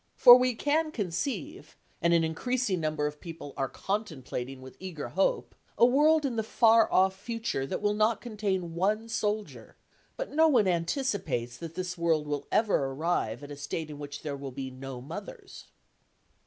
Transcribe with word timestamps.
For 0.15 0.35
we 0.35 0.55
can 0.55 0.89
conceive, 0.91 1.75
and 2.01 2.11
an 2.11 2.23
increasing 2.23 2.79
number 2.79 3.05
of 3.05 3.19
people 3.21 3.53
are 3.55 3.69
contemplating 3.69 4.59
with 4.59 4.75
eager 4.79 5.09
hope, 5.09 5.53
a 5.77 5.85
world 5.85 6.25
in 6.25 6.37
the 6.37 6.41
far 6.43 6.91
off 6.91 7.15
future 7.15 7.67
that 7.67 7.83
will 7.83 7.93
not 7.93 8.19
contain 8.19 8.73
one 8.73 9.07
soldier; 9.07 9.75
but 10.17 10.31
no 10.33 10.47
one 10.47 10.67
anticipates 10.67 11.55
that 11.59 11.75
this 11.75 11.99
world 11.99 12.25
will 12.25 12.47
ever 12.51 12.85
arrive 12.85 13.43
at 13.43 13.51
a 13.51 13.55
state 13.55 13.91
in 13.91 13.99
which 13.99 14.23
there 14.23 14.35
will 14.35 14.49
be 14.51 14.71
no 14.71 15.01
mothers. 15.01 15.67